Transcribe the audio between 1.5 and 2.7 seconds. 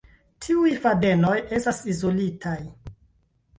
estas izolitaj.